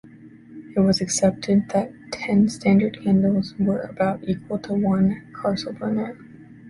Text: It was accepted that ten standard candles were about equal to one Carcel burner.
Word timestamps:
It 0.75 0.79
was 0.79 0.99
accepted 0.99 1.69
that 1.69 1.91
ten 2.11 2.49
standard 2.49 3.03
candles 3.03 3.53
were 3.59 3.81
about 3.81 4.23
equal 4.27 4.57
to 4.57 4.73
one 4.73 5.27
Carcel 5.31 5.73
burner. 5.73 6.17